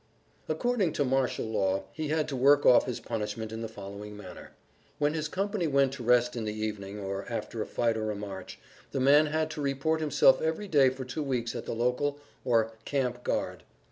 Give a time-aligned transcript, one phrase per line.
[0.49, 4.53] According to martial law he had to work off his punishment in the following manner:
[4.97, 8.15] When his company went to rest in the evening, or after a fight or a
[8.15, 8.57] march,
[8.93, 12.71] the man had to report himself every day for two weeks at the local or
[12.83, 13.61] camp guard.